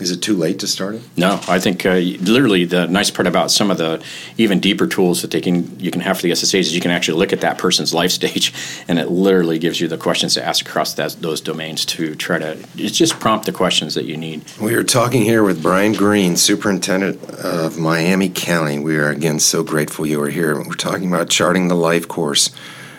Is 0.00 0.12
it 0.12 0.22
too 0.22 0.36
late 0.36 0.60
to 0.60 0.68
start 0.68 0.94
it? 0.94 1.02
No, 1.16 1.40
I 1.48 1.58
think 1.58 1.84
uh, 1.84 1.94
literally 1.94 2.64
the 2.64 2.86
nice 2.86 3.10
part 3.10 3.26
about 3.26 3.50
some 3.50 3.70
of 3.70 3.78
the 3.78 4.02
even 4.36 4.60
deeper 4.60 4.86
tools 4.86 5.22
that 5.22 5.32
they 5.32 5.40
can 5.40 5.78
you 5.80 5.90
can 5.90 6.00
have 6.00 6.18
for 6.18 6.22
the 6.22 6.30
SSAs 6.30 6.60
is 6.60 6.74
you 6.74 6.80
can 6.80 6.92
actually 6.92 7.18
look 7.18 7.32
at 7.32 7.40
that 7.40 7.58
person's 7.58 7.92
life 7.92 8.12
stage, 8.12 8.54
and 8.88 8.98
it 8.98 9.08
literally 9.10 9.58
gives 9.58 9.80
you 9.80 9.88
the 9.88 9.98
questions 9.98 10.34
to 10.34 10.44
ask 10.44 10.66
across 10.66 10.94
that, 10.94 11.12
those 11.20 11.40
domains 11.40 11.84
to 11.86 12.14
try 12.14 12.38
to 12.38 12.58
it's 12.76 12.96
just 12.96 13.18
prompt 13.18 13.46
the 13.46 13.52
questions 13.52 13.94
that 13.94 14.04
you 14.04 14.16
need. 14.16 14.44
We 14.60 14.74
are 14.74 14.84
talking 14.84 15.22
here 15.22 15.42
with 15.42 15.62
Brian 15.62 15.92
Green, 15.92 16.36
Superintendent 16.36 17.22
of 17.30 17.78
Miami 17.78 18.28
County. 18.28 18.78
We 18.78 18.96
are 18.98 19.10
again 19.10 19.40
so 19.40 19.64
grateful 19.64 20.06
you 20.06 20.22
are 20.22 20.30
here. 20.30 20.56
We're 20.56 20.74
talking 20.74 21.08
about 21.08 21.28
charting 21.28 21.68
the 21.68 21.74
life 21.74 22.06
course. 22.06 22.50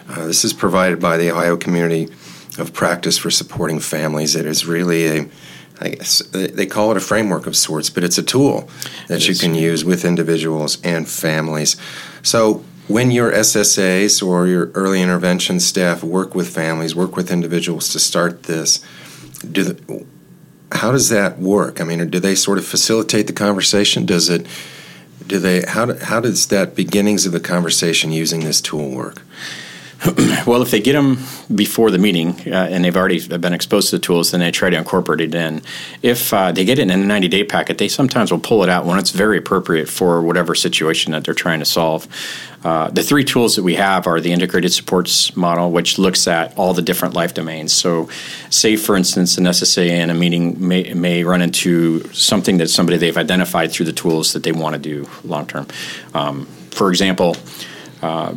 Uh, 0.09 0.25
this 0.25 0.43
is 0.43 0.53
provided 0.53 0.99
by 0.99 1.17
the 1.17 1.31
Ohio 1.31 1.55
Community 1.55 2.09
of 2.57 2.73
Practice 2.73 3.17
for 3.17 3.29
Supporting 3.29 3.79
Families. 3.79 4.35
It 4.35 4.45
is 4.45 4.65
really 4.65 5.07
a 5.07 5.29
I 5.81 5.89
guess 5.89 6.19
they 6.31 6.65
call 6.65 6.91
it 6.91 6.97
a 6.97 7.01
framework 7.01 7.47
of 7.47 7.55
sorts, 7.55 7.89
but 7.89 8.03
it's 8.03 8.17
a 8.17 8.23
tool 8.23 8.69
that 9.07 9.27
you 9.27 9.35
can 9.35 9.55
use 9.55 9.85
with 9.85 10.03
individuals 10.03 10.77
and 10.83 11.07
families. 11.07 11.77
So 12.21 12.65
when 12.89 13.11
your 13.11 13.31
SSAs 13.31 14.25
or 14.25 14.47
your 14.47 14.71
early 14.71 15.01
intervention 15.01 15.59
staff 15.59 16.03
work 16.03 16.35
with 16.35 16.49
families, 16.49 16.95
work 16.95 17.15
with 17.15 17.31
individuals 17.31 17.89
to 17.89 17.99
start 17.99 18.43
this, 18.43 18.83
do 19.49 19.63
the, 19.63 20.05
how 20.71 20.91
does 20.91 21.09
that 21.09 21.39
work? 21.39 21.79
I 21.79 21.83
mean, 21.83 22.09
do 22.09 22.19
they 22.19 22.35
sort 22.35 22.57
of 22.57 22.65
facilitate 22.65 23.27
the 23.27 23.33
conversation? 23.33 24.05
Does 24.05 24.29
it? 24.29 24.45
Do 25.25 25.39
they? 25.39 25.61
How 25.61 25.95
how 25.95 26.19
does 26.19 26.47
that 26.47 26.75
beginnings 26.75 27.25
of 27.25 27.31
the 27.31 27.39
conversation 27.39 28.11
using 28.11 28.41
this 28.41 28.61
tool 28.61 28.89
work? 28.89 29.21
well, 30.47 30.61
if 30.61 30.71
they 30.71 30.79
get 30.79 30.93
them 30.93 31.17
before 31.53 31.91
the 31.91 31.97
meeting 31.97 32.29
uh, 32.47 32.69
and 32.71 32.85
they've 32.85 32.95
already 32.95 33.27
been 33.37 33.53
exposed 33.53 33.89
to 33.89 33.97
the 33.97 34.01
tools, 34.01 34.31
then 34.31 34.39
they 34.39 34.49
try 34.49 34.69
to 34.69 34.77
incorporate 34.77 35.19
it 35.19 35.35
in. 35.35 35.61
If 36.01 36.33
uh, 36.33 36.53
they 36.53 36.63
get 36.63 36.79
it 36.79 36.83
in 36.83 36.91
a 36.91 36.97
90 36.97 37.27
day 37.27 37.43
packet, 37.43 37.79
they 37.79 37.89
sometimes 37.89 38.31
will 38.31 38.39
pull 38.39 38.63
it 38.63 38.69
out 38.69 38.85
when 38.85 38.97
it's 38.97 39.09
very 39.09 39.37
appropriate 39.37 39.89
for 39.89 40.21
whatever 40.21 40.55
situation 40.55 41.11
that 41.11 41.25
they're 41.25 41.33
trying 41.33 41.59
to 41.59 41.65
solve. 41.65 42.07
Uh, 42.63 42.89
the 42.91 43.03
three 43.03 43.25
tools 43.25 43.57
that 43.57 43.63
we 43.63 43.75
have 43.75 44.07
are 44.07 44.21
the 44.21 44.31
integrated 44.31 44.71
supports 44.71 45.35
model, 45.35 45.69
which 45.69 45.99
looks 45.99 46.27
at 46.27 46.57
all 46.57 46.73
the 46.73 46.81
different 46.81 47.13
life 47.13 47.33
domains. 47.33 47.73
So, 47.73 48.09
say 48.49 48.77
for 48.77 48.95
instance, 48.95 49.37
an 49.37 49.45
SSA 49.45 49.89
in 49.89 50.09
a 50.09 50.13
meeting 50.13 50.65
may, 50.65 50.93
may 50.93 51.25
run 51.25 51.41
into 51.41 52.03
something 52.13 52.57
that 52.57 52.69
somebody 52.69 52.97
they've 52.97 53.17
identified 53.17 53.71
through 53.71 53.85
the 53.87 53.93
tools 53.93 54.31
that 54.31 54.43
they 54.43 54.53
want 54.53 54.75
to 54.75 54.79
do 54.79 55.09
long 55.25 55.45
term. 55.45 55.67
Um, 56.13 56.45
for 56.71 56.89
example, 56.89 57.35
uh, 58.01 58.35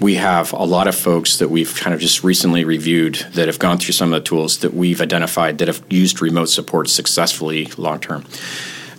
we 0.00 0.16
have 0.16 0.52
a 0.52 0.64
lot 0.64 0.88
of 0.88 0.94
folks 0.94 1.38
that 1.38 1.48
we've 1.48 1.74
kind 1.74 1.94
of 1.94 2.00
just 2.00 2.22
recently 2.22 2.64
reviewed 2.64 3.14
that 3.32 3.46
have 3.46 3.58
gone 3.58 3.78
through 3.78 3.92
some 3.92 4.12
of 4.12 4.22
the 4.22 4.28
tools 4.28 4.58
that 4.58 4.74
we've 4.74 5.00
identified 5.00 5.58
that 5.58 5.68
have 5.68 5.82
used 5.88 6.20
remote 6.20 6.46
support 6.46 6.88
successfully 6.88 7.66
long 7.78 7.98
term. 7.98 8.24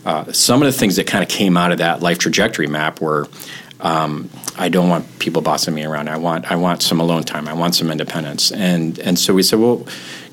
Uh, 0.06 0.32
some 0.32 0.62
of 0.62 0.66
the 0.66 0.78
things 0.78 0.96
that 0.96 1.06
kind 1.06 1.24
of 1.24 1.30
came 1.30 1.58
out 1.58 1.72
of 1.72 1.78
that 1.78 2.02
life 2.02 2.18
trajectory 2.18 2.68
map 2.68 3.02
were 3.02 3.28
um, 3.80 4.30
I 4.58 4.70
don't 4.70 4.90
want 4.90 5.20
people 5.20 5.42
bossing 5.42 5.74
me 5.74 5.84
around. 5.84 6.10
I 6.10 6.18
want 6.18 6.52
I 6.52 6.56
want 6.56 6.82
some 6.82 7.00
alone 7.00 7.24
time. 7.24 7.48
I 7.48 7.54
want 7.54 7.76
some 7.76 7.92
independence. 7.92 8.52
And 8.52 8.98
and 9.00 9.18
so 9.20 9.34
we 9.34 9.44
said, 9.44 9.60
well, 9.60 9.86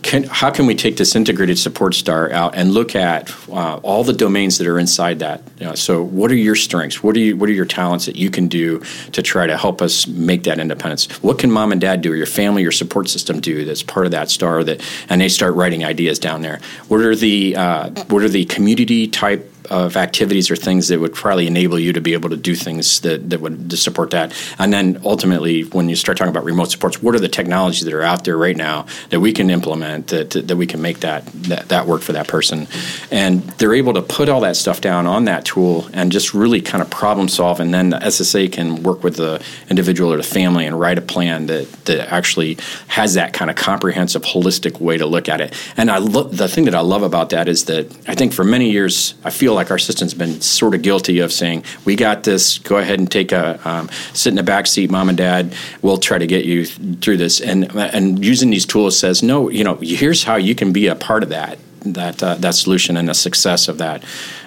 can, 0.04 0.24
how 0.24 0.50
can 0.50 0.66
we 0.66 0.74
take 0.74 0.98
this 0.98 1.16
integrated 1.16 1.58
support 1.58 1.94
star 1.94 2.30
out 2.30 2.54
and 2.54 2.72
look 2.72 2.94
at 2.94 3.34
uh, 3.48 3.78
all 3.78 4.04
the 4.04 4.12
domains 4.12 4.58
that 4.58 4.66
are 4.66 4.78
inside 4.78 5.20
that? 5.20 5.42
You 5.58 5.66
know, 5.66 5.74
so, 5.74 6.02
what 6.02 6.30
are 6.30 6.36
your 6.36 6.54
strengths? 6.54 7.02
What 7.02 7.16
are 7.16 7.20
you, 7.20 7.38
what 7.38 7.48
are 7.48 7.52
your 7.52 7.64
talents 7.64 8.04
that 8.04 8.14
you 8.14 8.30
can 8.30 8.46
do 8.46 8.80
to 9.12 9.22
try 9.22 9.46
to 9.46 9.56
help 9.56 9.80
us 9.80 10.06
make 10.06 10.42
that 10.42 10.58
independence? 10.58 11.10
What 11.22 11.38
can 11.38 11.50
mom 11.50 11.72
and 11.72 11.80
dad 11.80 12.02
do, 12.02 12.12
or 12.12 12.16
your 12.16 12.26
family, 12.26 12.60
your 12.60 12.70
support 12.70 13.08
system 13.08 13.40
do 13.40 13.64
that's 13.64 13.82
part 13.82 14.04
of 14.04 14.12
that 14.12 14.30
star? 14.30 14.62
That 14.62 14.84
and 15.08 15.22
they 15.22 15.30
start 15.30 15.54
writing 15.54 15.86
ideas 15.86 16.18
down 16.18 16.42
there. 16.42 16.60
What 16.88 17.00
are 17.00 17.16
the 17.16 17.56
uh, 17.56 17.90
what 18.08 18.22
are 18.22 18.28
the 18.28 18.44
community 18.44 19.08
type 19.08 19.53
of 19.70 19.96
activities 19.96 20.50
or 20.50 20.56
things 20.56 20.88
that 20.88 21.00
would 21.00 21.14
probably 21.14 21.46
enable 21.46 21.78
you 21.78 21.92
to 21.92 22.00
be 22.00 22.12
able 22.12 22.30
to 22.30 22.36
do 22.36 22.54
things 22.54 23.00
that, 23.00 23.30
that 23.30 23.40
would 23.40 23.72
support 23.78 24.10
that. 24.10 24.34
And 24.58 24.72
then 24.72 25.00
ultimately, 25.04 25.62
when 25.62 25.88
you 25.88 25.96
start 25.96 26.18
talking 26.18 26.30
about 26.30 26.44
remote 26.44 26.70
supports, 26.70 27.02
what 27.02 27.14
are 27.14 27.20
the 27.20 27.28
technologies 27.28 27.84
that 27.84 27.94
are 27.94 28.02
out 28.02 28.24
there 28.24 28.36
right 28.36 28.56
now 28.56 28.86
that 29.10 29.20
we 29.20 29.32
can 29.32 29.50
implement 29.50 30.08
that, 30.08 30.30
that 30.30 30.56
we 30.56 30.66
can 30.66 30.82
make 30.82 31.00
that, 31.00 31.26
that, 31.26 31.68
that 31.68 31.86
work 31.86 32.02
for 32.02 32.12
that 32.12 32.28
person? 32.28 32.66
And 33.10 33.42
they're 33.58 33.74
able 33.74 33.94
to 33.94 34.02
put 34.02 34.28
all 34.28 34.42
that 34.42 34.56
stuff 34.56 34.80
down 34.80 35.06
on 35.06 35.24
that 35.24 35.44
tool 35.44 35.88
and 35.92 36.12
just 36.12 36.34
really 36.34 36.60
kind 36.60 36.82
of 36.82 36.90
problem 36.90 37.28
solve. 37.28 37.60
And 37.60 37.72
then 37.72 37.90
the 37.90 37.98
SSA 37.98 38.52
can 38.52 38.82
work 38.82 39.02
with 39.02 39.16
the 39.16 39.44
individual 39.70 40.12
or 40.12 40.16
the 40.16 40.22
family 40.22 40.66
and 40.66 40.78
write 40.78 40.98
a 40.98 41.02
plan 41.02 41.46
that, 41.46 41.70
that 41.86 42.12
actually 42.12 42.58
has 42.88 43.14
that 43.14 43.32
kind 43.32 43.50
of 43.50 43.56
comprehensive, 43.56 44.22
holistic 44.22 44.80
way 44.80 44.98
to 44.98 45.06
look 45.06 45.28
at 45.28 45.40
it. 45.40 45.54
And 45.76 45.90
I 45.90 45.98
lo- 45.98 46.24
the 46.24 46.48
thing 46.48 46.64
that 46.66 46.74
I 46.74 46.80
love 46.80 47.02
about 47.02 47.30
that 47.30 47.48
is 47.48 47.64
that 47.64 47.90
I 48.06 48.14
think 48.14 48.32
for 48.32 48.44
many 48.44 48.70
years, 48.70 49.14
I 49.24 49.30
feel 49.30 49.53
like 49.54 49.70
our 49.70 49.78
system's 49.78 50.14
been 50.14 50.40
sort 50.40 50.74
of 50.74 50.82
guilty 50.82 51.20
of 51.20 51.32
saying, 51.32 51.64
"We 51.84 51.96
got 51.96 52.24
this. 52.24 52.58
Go 52.58 52.76
ahead 52.76 52.98
and 52.98 53.10
take 53.10 53.32
a 53.32 53.60
um, 53.68 53.88
sit 54.12 54.30
in 54.30 54.36
the 54.36 54.42
back 54.42 54.66
seat, 54.66 54.90
mom 54.90 55.08
and 55.08 55.18
dad. 55.18 55.54
We'll 55.82 55.98
try 55.98 56.18
to 56.18 56.26
get 56.26 56.44
you 56.44 56.66
through 56.66 57.16
this." 57.16 57.40
And 57.40 57.74
and 57.76 58.24
using 58.24 58.50
these 58.50 58.66
tools 58.66 58.98
says, 58.98 59.22
"No, 59.22 59.48
you 59.48 59.64
know, 59.64 59.76
here's 59.76 60.24
how 60.24 60.36
you 60.36 60.54
can 60.54 60.72
be 60.72 60.86
a 60.86 60.94
part 60.94 61.22
of 61.22 61.28
that." 61.30 61.58
That 61.86 62.22
uh, 62.22 62.36
that 62.36 62.54
solution 62.54 62.96
and 62.96 63.08
the 63.08 63.14
success 63.14 63.68
of 63.68 63.76
that 63.78 64.02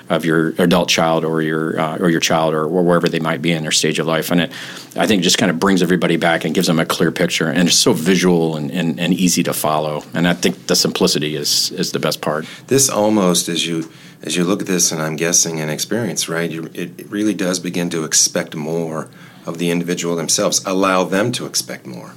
of 0.09 0.23
your 0.23 0.49
adult 0.57 0.89
child 0.89 1.25
or 1.25 1.41
your 1.41 1.79
uh, 1.79 1.97
or 1.97 2.09
your 2.09 2.19
child 2.19 2.53
or, 2.53 2.63
or, 2.63 2.83
wherever 2.83 3.09
they 3.09 3.19
might 3.19 3.41
be 3.41 3.51
in 3.51 3.63
their 3.63 3.71
stage 3.71 3.99
of 3.99 4.07
life. 4.07 4.31
And 4.31 4.41
it, 4.41 4.51
I 4.95 5.05
think, 5.05 5.23
just 5.23 5.37
kind 5.37 5.51
of 5.51 5.59
brings 5.59 5.83
everybody 5.83 6.17
back 6.17 6.45
and 6.45 6.55
gives 6.55 6.67
them 6.67 6.79
a 6.79 6.85
clear 6.85 7.11
picture. 7.11 7.47
And 7.47 7.67
it's 7.67 7.77
so 7.77 7.93
visual 7.93 8.55
and, 8.55 8.71
and, 8.71 8.99
and 8.99 9.13
easy 9.13 9.43
to 9.43 9.53
follow. 9.53 10.03
And 10.13 10.27
I 10.27 10.33
think 10.33 10.67
the 10.67 10.75
simplicity 10.75 11.35
is 11.35 11.71
is 11.71 11.91
the 11.91 11.99
best 11.99 12.21
part. 12.21 12.45
This 12.67 12.89
almost, 12.89 13.49
as 13.49 13.67
you 13.67 13.89
as 14.21 14.35
you 14.35 14.43
look 14.43 14.61
at 14.61 14.67
this, 14.67 14.91
and 14.91 15.01
I'm 15.01 15.15
guessing 15.15 15.59
an 15.59 15.69
experience, 15.69 16.27
right? 16.27 16.49
You, 16.49 16.65
it, 16.73 16.99
it 16.99 17.09
really 17.09 17.33
does 17.33 17.59
begin 17.59 17.89
to 17.91 18.03
expect 18.03 18.55
more 18.55 19.09
of 19.45 19.57
the 19.57 19.71
individual 19.71 20.15
themselves. 20.15 20.63
Allow 20.65 21.03
them 21.05 21.31
to 21.33 21.45
expect 21.45 21.85
more, 21.85 22.13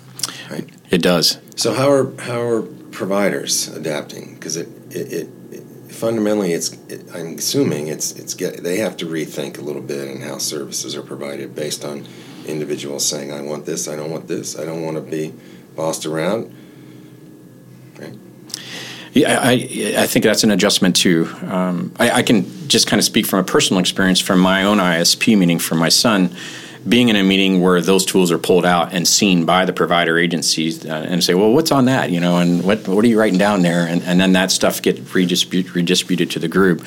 right? 0.51 0.69
It 0.91 1.03
does. 1.03 1.39
So 1.57 1.75
how 1.75 1.91
are 1.91 2.21
how 2.23 2.41
are 2.41 2.63
providers 2.63 3.69
adapting? 3.69 4.35
Because 4.35 4.57
it, 4.57 4.69
it, 4.91 5.13
it 5.53 5.63
fundamentally, 5.93 6.53
it's 6.53 6.73
it, 6.89 7.05
I'm 7.15 7.37
assuming 7.37 7.89
it's 7.89 8.13
it's 8.13 8.35
get 8.35 8.63
they 8.63 8.79
have 8.79 8.97
to 8.99 9.07
rethink 9.07 9.59
a 9.59 9.61
little 9.61 9.83
bit 9.83 10.09
in 10.09 10.23
how 10.23 10.39
services 10.39 10.97
are 10.97 11.03
provided 11.03 11.55
based 11.55 11.85
on 11.85 12.07
individuals 12.47 13.07
saying, 13.07 13.33
"I 13.33 13.43
want 13.43 13.67
this, 13.67 13.87
I 13.87 13.97
don't 13.97 14.11
want 14.11 14.27
this, 14.27 14.59
I 14.59 14.65
don't 14.65 14.83
want 14.83 14.97
to 14.97 15.03
be 15.03 15.35
bossed 15.77 16.07
around." 16.07 16.55
Right? 17.99 18.15
Yeah, 19.13 19.41
I, 19.43 19.95
I 19.99 20.07
think 20.07 20.25
that's 20.25 20.45
an 20.45 20.53
adjustment 20.53 20.95
too. 20.95 21.29
Um, 21.43 21.93
I, 21.99 22.11
I 22.11 22.23
can 22.23 22.69
just 22.69 22.87
kind 22.87 22.99
of 22.99 23.05
speak 23.05 23.27
from 23.27 23.41
a 23.41 23.45
personal 23.45 23.81
experience 23.81 24.21
from 24.21 24.39
my 24.39 24.63
own 24.63 24.79
ISP, 24.79 25.37
meaning 25.37 25.59
for 25.59 25.75
my 25.75 25.89
son 25.89 26.35
being 26.89 27.09
in 27.09 27.17
a 27.17 27.23
meeting 27.23 27.61
where 27.61 27.81
those 27.81 28.05
tools 28.05 28.33
are 28.33 28.39
pulled 28.39 28.65
out 28.65 28.93
and 28.93 29.07
seen 29.07 29.45
by 29.45 29.65
the 29.65 29.73
provider 29.73 30.19
agencies 30.19 30.85
uh, 30.85 31.07
and 31.09 31.23
say, 31.23 31.35
well, 31.35 31.53
what's 31.53 31.71
on 31.71 31.85
that? 31.87 32.11
You 32.11 32.21
know, 32.21 32.39
and 32.39 32.65
what 32.65 32.87
what 32.89 33.05
are 33.05 33.09
you 33.09 33.19
writing 33.19 33.39
down 33.39 33.63
there? 33.63 33.87
And, 33.87 34.03
and 34.03 34.21
then 34.21 34.33
that 34.33 34.51
stuff 34.51 34.81
get 34.81 35.15
redistribute, 35.15 35.75
redistributed 35.75 36.31
to 36.33 36.39
the 36.39 36.49
group. 36.49 36.85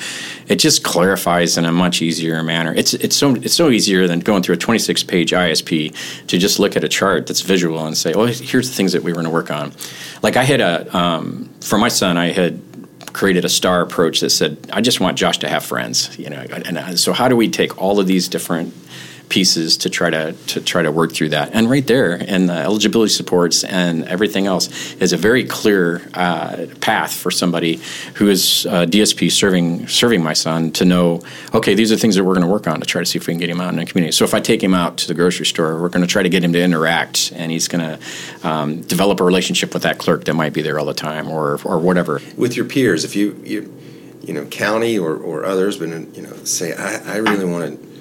It 0.48 0.56
just 0.56 0.82
clarifies 0.82 1.56
in 1.56 1.64
a 1.64 1.72
much 1.72 2.02
easier 2.02 2.42
manner. 2.42 2.74
It's 2.74 2.94
it's 2.94 3.16
so 3.16 3.34
it's 3.36 3.54
so 3.54 3.70
easier 3.70 4.06
than 4.06 4.20
going 4.20 4.42
through 4.42 4.56
a 4.56 4.58
26 4.58 5.04
page 5.04 5.32
ISP 5.32 6.26
to 6.26 6.38
just 6.38 6.58
look 6.58 6.76
at 6.76 6.84
a 6.84 6.88
chart 6.88 7.26
that's 7.26 7.40
visual 7.40 7.86
and 7.86 7.96
say, 7.96 8.12
oh, 8.14 8.26
here's 8.26 8.68
the 8.68 8.74
things 8.74 8.92
that 8.92 9.02
we 9.02 9.12
were 9.12 9.16
going 9.16 9.26
to 9.26 9.30
work 9.30 9.50
on. 9.50 9.72
Like 10.22 10.36
I 10.36 10.44
had 10.44 10.60
a 10.60 10.96
um, 10.96 11.50
for 11.60 11.78
my 11.78 11.88
son, 11.88 12.16
I 12.16 12.32
had 12.32 12.60
created 13.12 13.44
a 13.44 13.48
star 13.48 13.80
approach 13.80 14.20
that 14.20 14.30
said, 14.30 14.58
I 14.72 14.80
just 14.80 15.00
want 15.00 15.16
Josh 15.16 15.38
to 15.38 15.48
have 15.48 15.64
friends, 15.64 16.18
you 16.18 16.28
know. 16.28 16.40
And 16.40 16.76
uh, 16.76 16.96
so, 16.96 17.12
how 17.12 17.28
do 17.28 17.36
we 17.36 17.48
take 17.48 17.80
all 17.80 17.98
of 18.00 18.06
these 18.06 18.28
different 18.28 18.74
pieces 19.34 19.76
to 19.76 19.90
try 19.90 20.10
to 20.10 20.32
to 20.46 20.60
try 20.60 20.80
to 20.80 20.92
work 20.92 21.12
through 21.12 21.28
that. 21.30 21.50
And 21.52 21.68
right 21.68 21.84
there, 21.84 22.12
and 22.12 22.48
the 22.48 22.54
eligibility 22.54 23.12
supports 23.12 23.64
and 23.64 24.04
everything 24.04 24.46
else 24.46 24.94
is 25.00 25.12
a 25.12 25.16
very 25.16 25.44
clear 25.44 26.08
uh, 26.14 26.66
path 26.80 27.12
for 27.12 27.32
somebody 27.32 27.80
who 28.14 28.28
is 28.28 28.64
uh, 28.66 28.86
DSP 28.86 29.32
serving 29.32 29.88
serving 29.88 30.22
my 30.22 30.34
son 30.34 30.70
to 30.72 30.84
know. 30.84 31.20
Okay, 31.52 31.74
these 31.74 31.90
are 31.90 31.96
things 31.96 32.14
that 32.14 32.22
we're 32.22 32.34
going 32.34 32.46
to 32.46 32.52
work 32.52 32.68
on 32.68 32.78
to 32.78 32.86
try 32.86 33.00
to 33.02 33.06
see 33.06 33.18
if 33.18 33.26
we 33.26 33.32
can 33.32 33.40
get 33.40 33.50
him 33.50 33.60
out 33.60 33.70
in 33.70 33.76
the 33.80 33.84
community. 33.84 34.12
So 34.12 34.24
if 34.24 34.34
I 34.34 34.40
take 34.40 34.62
him 34.62 34.72
out 34.72 34.98
to 34.98 35.08
the 35.08 35.14
grocery 35.14 35.46
store, 35.46 35.82
we're 35.82 35.88
going 35.88 36.06
to 36.06 36.12
try 36.16 36.22
to 36.22 36.28
get 36.28 36.44
him 36.44 36.52
to 36.52 36.62
interact, 36.62 37.32
and 37.34 37.50
he's 37.50 37.66
going 37.66 37.84
to 37.90 38.48
um, 38.48 38.82
develop 38.82 39.18
a 39.18 39.24
relationship 39.24 39.74
with 39.74 39.82
that 39.82 39.98
clerk 39.98 40.26
that 40.26 40.34
might 40.34 40.52
be 40.52 40.62
there 40.62 40.78
all 40.78 40.86
the 40.86 40.94
time, 40.94 41.28
or 41.28 41.58
or 41.64 41.80
whatever. 41.80 42.20
With 42.36 42.56
your 42.56 42.66
peers, 42.66 43.02
if 43.04 43.16
you 43.16 43.26
you 43.42 43.60
you 44.22 44.32
know 44.32 44.44
county 44.46 44.96
or, 44.96 45.16
or 45.16 45.44
others, 45.44 45.78
but 45.78 45.88
you 45.88 46.22
know 46.22 46.34
say 46.44 46.72
I, 46.72 47.14
I 47.14 47.16
really 47.16 47.44
want 47.44 47.64
to 47.72 47.93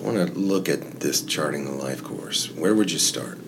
I 0.00 0.02
want 0.02 0.16
to 0.16 0.38
look 0.38 0.68
at 0.68 1.00
this 1.00 1.20
charting 1.22 1.66
the 1.66 1.72
life 1.72 2.02
course. 2.02 2.50
Where 2.52 2.74
would 2.74 2.90
you 2.90 2.98
start? 2.98 3.38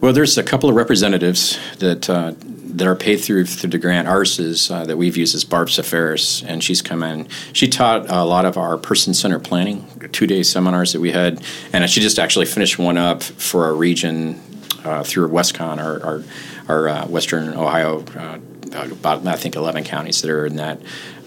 Well, 0.00 0.12
there's 0.12 0.36
a 0.36 0.42
couple 0.42 0.68
of 0.68 0.74
representatives 0.74 1.60
that 1.78 2.10
uh, 2.10 2.34
that 2.38 2.88
are 2.88 2.96
paid 2.96 3.20
through 3.20 3.46
through 3.46 3.70
the 3.70 3.78
grant. 3.78 4.08
Ours 4.08 4.40
is 4.40 4.68
uh, 4.68 4.84
that 4.86 4.96
we've 4.96 5.16
used 5.16 5.34
is 5.34 5.44
Barb 5.44 5.68
Sapharas, 5.68 6.44
and 6.44 6.64
she's 6.64 6.82
come 6.82 7.04
in. 7.04 7.28
She 7.52 7.68
taught 7.68 8.10
a 8.10 8.24
lot 8.24 8.46
of 8.46 8.56
our 8.56 8.76
person 8.78 9.14
centered 9.14 9.44
planning 9.44 9.86
two 10.10 10.26
day 10.26 10.42
seminars 10.42 10.92
that 10.92 11.00
we 11.00 11.12
had, 11.12 11.40
and 11.72 11.88
she 11.88 12.00
just 12.00 12.18
actually 12.18 12.46
finished 12.46 12.80
one 12.80 12.98
up 12.98 13.22
for 13.22 13.64
our 13.64 13.74
region 13.74 14.40
uh, 14.84 15.04
through 15.04 15.28
WestCon, 15.28 15.78
our 15.78 16.02
our, 16.04 16.24
our 16.68 16.88
uh, 16.88 17.06
Western 17.06 17.54
Ohio 17.54 18.04
uh, 18.16 18.38
about 18.74 19.26
I 19.26 19.36
think 19.36 19.56
11 19.56 19.84
counties 19.84 20.22
that 20.22 20.30
are 20.30 20.46
in 20.46 20.56
that 20.56 20.78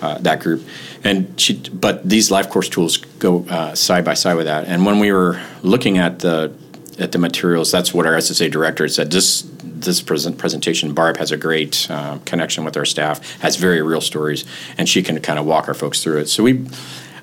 uh, 0.01 0.17
that 0.19 0.39
group. 0.39 0.63
And 1.03 1.39
she, 1.39 1.57
but 1.69 2.07
these 2.07 2.31
life 2.31 2.49
course 2.49 2.69
tools 2.69 2.97
go 2.97 3.45
uh, 3.49 3.75
side 3.75 4.05
by 4.05 4.13
side 4.13 4.35
with 4.35 4.45
that. 4.45 4.65
And 4.65 4.85
when 4.85 4.99
we 4.99 5.11
were 5.11 5.41
looking 5.61 5.97
at 5.97 6.19
the 6.19 6.53
at 6.97 7.11
the 7.11 7.17
materials, 7.17 7.71
that's 7.71 7.93
what 7.93 8.05
our 8.05 8.13
SSA 8.13 8.51
director 8.51 8.87
said. 8.87 9.11
This 9.11 9.47
this 9.63 10.01
present 10.01 10.37
presentation, 10.37 10.93
Barb 10.93 11.17
has 11.17 11.31
a 11.31 11.37
great 11.37 11.87
uh, 11.89 12.17
connection 12.25 12.65
with 12.65 12.75
our 12.77 12.85
staff, 12.85 13.39
has 13.41 13.55
very 13.57 13.81
real 13.81 14.01
stories, 14.01 14.45
and 14.77 14.87
she 14.87 15.03
can 15.03 15.19
kind 15.21 15.37
of 15.37 15.45
walk 15.45 15.67
our 15.67 15.73
folks 15.73 16.03
through 16.03 16.19
it. 16.19 16.27
So 16.27 16.43
we 16.43 16.65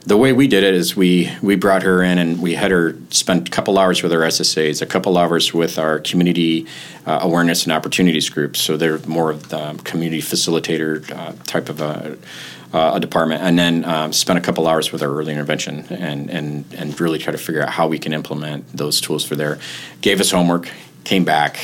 the 0.04 0.16
way 0.16 0.32
we 0.32 0.48
did 0.48 0.64
it 0.64 0.74
is 0.74 0.96
we 0.96 1.30
we 1.42 1.54
brought 1.54 1.82
her 1.84 2.02
in 2.02 2.18
and 2.18 2.42
we 2.42 2.54
had 2.54 2.70
her 2.70 2.96
spend 3.10 3.46
a 3.46 3.50
couple 3.50 3.78
hours 3.78 4.02
with 4.02 4.12
our 4.12 4.20
SSAs, 4.20 4.82
a 4.82 4.86
couple 4.86 5.16
hours 5.16 5.54
with 5.54 5.78
our 5.78 6.00
community 6.00 6.66
uh, 7.06 7.20
awareness 7.22 7.64
and 7.64 7.72
opportunities 7.72 8.28
groups. 8.28 8.60
So 8.60 8.76
they're 8.76 8.98
more 9.00 9.30
of 9.30 9.50
the 9.50 9.80
community 9.84 10.20
facilitator 10.20 11.08
uh, 11.12 11.34
type 11.44 11.68
of 11.68 11.80
a, 11.80 12.18
uh, 12.74 12.92
a, 12.94 13.00
department, 13.00 13.42
and 13.42 13.58
then 13.58 13.84
um, 13.84 14.12
spent 14.12 14.38
a 14.38 14.42
couple 14.42 14.66
hours 14.66 14.90
with 14.90 15.02
our 15.02 15.10
early 15.10 15.32
intervention 15.32 15.86
and 15.90 16.28
and 16.30 16.64
and 16.76 17.00
really 17.00 17.18
try 17.18 17.30
to 17.30 17.38
figure 17.38 17.62
out 17.62 17.70
how 17.70 17.86
we 17.86 17.98
can 17.98 18.12
implement 18.12 18.76
those 18.76 19.00
tools 19.00 19.24
for 19.24 19.36
there. 19.36 19.60
Gave 20.00 20.20
us 20.20 20.32
homework, 20.32 20.68
came 21.04 21.24
back, 21.24 21.60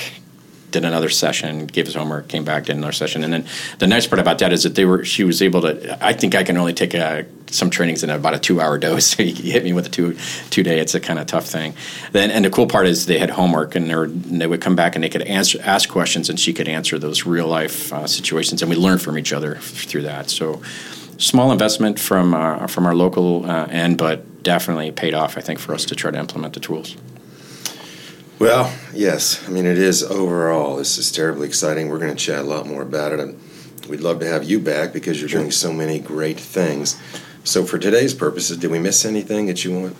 did 0.71 0.85
another 0.85 1.09
session, 1.09 1.67
gave 1.67 1.89
us 1.89 1.95
homework, 1.95 2.29
came 2.29 2.45
back, 2.45 2.67
did 2.67 2.77
another 2.77 2.93
session, 2.93 3.25
and 3.25 3.33
then 3.33 3.47
the 3.79 3.89
nice 3.89 4.07
part 4.07 4.21
about 4.21 4.39
that 4.39 4.53
is 4.53 4.63
that 4.63 4.77
they 4.77 4.85
were 4.85 5.05
she 5.05 5.25
was 5.25 5.43
able 5.43 5.63
to. 5.63 6.05
I 6.05 6.13
think 6.13 6.37
I 6.37 6.45
can 6.45 6.57
only 6.57 6.75
take 6.75 6.95
a, 6.95 7.27
some 7.51 7.71
trainings 7.71 8.03
in 8.03 8.11
about 8.11 8.35
a 8.35 8.39
two 8.39 8.61
hour 8.61 8.79
dose. 8.79 9.09
So 9.19 9.23
you 9.23 9.53
hit 9.53 9.65
me 9.65 9.73
with 9.73 9.87
a 9.87 9.91
two 9.91 10.17
two 10.51 10.63
day. 10.63 10.79
It's 10.79 10.95
a 10.95 11.01
kind 11.01 11.19
of 11.19 11.27
tough 11.27 11.47
thing. 11.47 11.75
Then 12.13 12.31
and 12.31 12.45
the 12.45 12.51
cool 12.51 12.67
part 12.67 12.87
is 12.87 13.07
they 13.07 13.19
had 13.19 13.31
homework 13.31 13.75
and 13.75 13.89
they, 13.89 13.97
were, 13.97 14.07
they 14.07 14.47
would 14.47 14.61
come 14.61 14.77
back 14.77 14.95
and 14.95 15.03
they 15.03 15.09
could 15.09 15.23
answer 15.23 15.59
ask 15.63 15.89
questions 15.89 16.29
and 16.29 16.39
she 16.39 16.53
could 16.53 16.69
answer 16.69 16.99
those 16.99 17.27
real 17.27 17.47
life 17.47 17.93
uh, 17.93 18.07
situations 18.07 18.63
and 18.63 18.71
we 18.71 18.77
learned 18.77 19.03
from 19.03 19.19
each 19.19 19.33
other 19.33 19.57
through 19.57 20.03
that. 20.03 20.31
So 20.31 20.63
small 21.17 21.51
investment 21.53 21.99
from 21.99 22.35
uh, 22.35 22.67
from 22.67 22.87
our 22.87 22.95
local 22.95 23.51
uh, 23.51 23.67
end, 23.67 23.99
but 23.99 24.43
definitely 24.43 24.93
paid 24.93 25.15
off. 25.15 25.37
I 25.37 25.41
think 25.41 25.59
for 25.59 25.75
us 25.75 25.85
to 25.87 25.95
try 25.95 26.11
to 26.11 26.19
implement 26.19 26.55
the 26.55 26.61
tools. 26.61 26.97
Well, 28.39 28.73
yes. 28.95 29.47
I 29.49 29.51
mean, 29.51 29.67
it 29.67 29.79
is 29.79 30.05
overall. 30.05 30.77
This 30.77 30.97
is 30.97 31.11
terribly 31.11 31.49
exciting. 31.49 31.89
We're 31.89 31.99
going 31.99 32.15
to 32.15 32.25
chat 32.25 32.41
a 32.41 32.49
lot 32.49 32.67
more 32.67 32.83
about 32.83 33.13
it. 33.13 33.19
And 33.19 33.41
we'd 33.89 34.01
love 34.01 34.21
to 34.21 34.27
have 34.27 34.45
you 34.45 34.61
back 34.61 34.93
because 34.93 35.21
you're 35.21 35.29
sure. 35.29 35.41
doing 35.41 35.51
so 35.51 35.73
many 35.73 35.99
great 35.99 36.39
things. 36.39 37.01
So, 37.49 37.65
for 37.65 37.79
today's 37.79 38.13
purposes, 38.13 38.59
did 38.59 38.71
we 38.71 38.79
miss 38.79 39.07
anything 39.07 39.47
that 39.47 39.65
you 39.65 39.73
want 39.73 39.97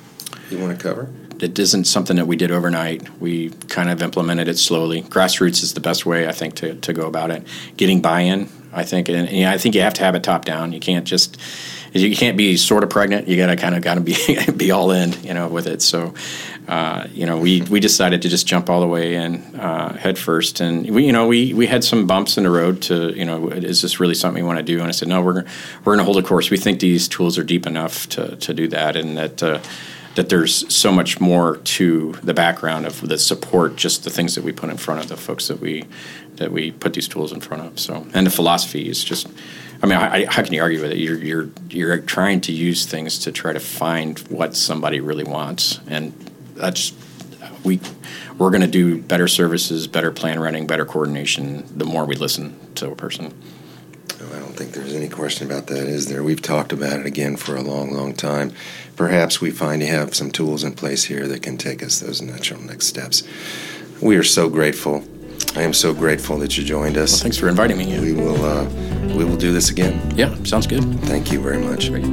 you 0.51 0.59
want 0.59 0.79
to 0.79 0.83
cover? 0.83 1.09
It 1.41 1.59
isn't 1.59 1.85
something 1.85 2.17
that 2.17 2.27
we 2.27 2.37
did 2.37 2.51
overnight. 2.51 3.09
We 3.21 3.49
kind 3.69 3.89
of 3.89 4.03
implemented 4.03 4.49
it 4.49 4.59
slowly. 4.59 5.01
Grassroots 5.01 5.63
is 5.63 5.73
the 5.73 5.81
best 5.81 6.05
way, 6.05 6.29
I 6.29 6.33
think, 6.33 6.57
to, 6.57 6.75
to 6.75 6.93
go 6.93 7.07
about 7.07 7.31
it. 7.31 7.47
Getting 7.79 8.03
buy-in, 8.03 8.51
I 8.71 8.85
think, 8.85 9.09
and, 9.09 9.27
and 9.27 9.49
I 9.49 9.57
think 9.57 9.75
you 9.75 9.81
have 9.81 9.95
to 9.95 10.05
have 10.05 10.15
it 10.15 10.25
top 10.25 10.45
down. 10.45 10.75
You 10.75 10.81
can't 10.81 11.07
just 11.07 11.41
you 11.93 12.15
can't 12.15 12.37
be 12.37 12.57
sort 12.57 12.85
of 12.85 12.91
pregnant. 12.91 13.29
You 13.29 13.37
gotta 13.37 13.57
kind 13.57 13.75
of 13.75 13.83
gotta 13.83 14.01
be 14.01 14.17
be 14.57 14.71
all 14.71 14.91
in, 14.91 15.13
you 15.23 15.35
know, 15.35 15.49
with 15.49 15.67
it. 15.67 15.83
So 15.83 16.15
uh, 16.69 17.07
you 17.15 17.25
know, 17.25 17.39
we, 17.39 17.63
we 17.63 17.81
decided 17.81 18.21
to 18.21 18.29
just 18.29 18.47
jump 18.47 18.69
all 18.69 18.83
the 18.83 18.87
way 18.87 19.15
in 19.15 19.37
uh, 19.57 19.97
head 19.97 20.19
first, 20.19 20.61
and 20.61 20.89
we 20.91 21.07
you 21.07 21.13
know 21.13 21.27
we, 21.27 21.55
we 21.55 21.67
had 21.67 21.83
some 21.83 22.07
bumps 22.07 22.37
in 22.37 22.45
the 22.45 22.51
road 22.51 22.83
to 22.83 23.11
you 23.17 23.25
know 23.25 23.49
is 23.49 23.81
this 23.81 23.99
really 23.99 24.15
something 24.15 24.43
we 24.43 24.47
want 24.47 24.59
to 24.59 24.63
do? 24.63 24.79
And 24.79 24.87
I 24.87 24.91
said 24.91 25.09
no, 25.09 25.23
we're 25.23 25.45
we're 25.85 25.97
to 25.97 26.05
hold 26.05 26.19
a 26.19 26.23
course. 26.23 26.51
We 26.51 26.59
think 26.59 26.81
these 26.81 27.09
tools 27.09 27.39
are 27.39 27.43
deep 27.43 27.67
enough 27.67 28.07
to, 28.11 28.37
to 28.37 28.53
do 28.53 28.69
that, 28.69 28.97
and 28.97 29.17
that 29.17 29.43
uh, 29.43 29.61
that 30.17 30.29
there's 30.29 30.71
so 30.75 30.93
much 30.93 31.21
more 31.21 31.57
to 31.57 32.13
the 32.23 32.35
background 32.35 32.85
of 32.85 33.01
the 33.01 33.17
support, 33.17 33.77
just 33.77 34.05
the 34.05 34.11
things 34.11 34.35
that 34.35 34.45
we 34.45 34.53
put 34.53 34.69
in 34.69 34.77
front 34.77 35.01
of 35.01 35.09
the 35.09 35.17
folks 35.17 35.49
that 35.49 35.61
we 35.61 35.87
that 36.37 36.53
we 36.53 36.71
put 36.71 36.93
these 36.93 37.09
tools 37.09 37.33
in 37.33 37.41
front 37.41 37.63
of. 37.63 37.81
So 37.81 38.07
and 38.13 38.27
the 38.27 38.31
philosophy 38.31 38.91
is 38.91 39.03
just 39.03 39.27
I 39.83 39.87
mean, 39.87 39.97
I, 39.97 40.25
how 40.27 40.43
can 40.43 40.53
you 40.53 40.63
argue 40.63 40.81
with 40.83 40.93
it? 40.93 40.99
You're 40.99 41.19
you're 41.19 41.51
you're 41.71 41.99
trying 41.99 42.41
to 42.43 42.53
use 42.53 42.87
things 42.87 43.19
to 43.21 43.33
try 43.33 43.53
to 43.53 43.61
find 43.61 44.19
what 44.29 44.57
somebody 44.57 45.01
really 45.01 45.25
wants, 45.25 45.81
and 45.87 46.13
that's 46.55 46.93
we 47.65 47.81
we're 48.39 48.51
going 48.51 48.63
to 48.63 48.67
do 48.67 49.01
better 49.01 49.29
services, 49.29 49.87
better 49.87 50.11
plan 50.11 50.41
running, 50.41 50.67
better 50.67 50.85
coordination. 50.85 51.65
The 51.77 51.85
more 51.85 52.05
we 52.05 52.17
listen 52.17 52.59
to 52.77 52.91
a 52.91 52.97
person. 52.97 53.35
I 54.21 54.39
don't 54.41 54.57
think 54.57 54.73
there's 54.73 54.95
any 54.95 55.09
question 55.09 55.51
about 55.51 55.69
that, 55.69 55.87
is 55.87 56.09
there? 56.09 56.23
We've 56.23 56.43
talked 56.43 56.73
about 56.73 57.01
it 57.01 57.07
again 57.07 57.37
for 57.37 57.57
a 57.57 57.63
long, 57.63 57.93
long 57.93 58.15
time. 58.15 58.53
Perhaps 58.97 59.41
we 59.41 59.51
finally 59.51 59.87
have 59.87 60.15
some 60.15 60.31
tools 60.31 60.65
in 60.65 60.75
place 60.75 61.05
here 61.05 61.27
that 61.29 61.43
can 61.43 61.57
take 61.57 61.83
us 61.83 62.01
those 62.01 62.21
natural 62.21 62.61
next 62.61 62.87
steps. 62.87 63.23
We 64.03 64.17
are 64.17 64.25
so 64.25 64.49
grateful. 64.49 65.05
I 65.57 65.63
am 65.63 65.73
so 65.73 65.93
grateful 65.93 66.39
that 66.39 66.57
you 66.57 66.65
joined 66.65 66.97
us. 66.97 67.13
Well, 67.13 67.21
thanks 67.23 67.37
for 67.37 67.49
inviting 67.49 67.79
me. 67.79 67.99
We 67.99 68.13
will 68.13 68.45
uh, 68.45 68.65
we 69.17 69.25
will 69.25 69.37
do 69.37 69.53
this 69.53 69.71
again. 69.71 70.01
Yeah, 70.17 70.35
sounds 70.45 70.67
good. 70.67 70.85
Thank 71.03 71.33
you 71.33 71.41
very 71.41 71.59
much. 71.59 71.91
Great. 71.91 72.05